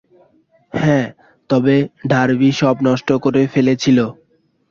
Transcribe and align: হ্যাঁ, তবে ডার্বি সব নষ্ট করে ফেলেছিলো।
হ্যাঁ, 0.73 1.07
তবে 1.49 1.75
ডার্বি 2.07 2.49
সব 2.61 2.75
নষ্ট 2.87 3.09
করে 3.23 3.41
ফেলেছিলো। 3.47 4.05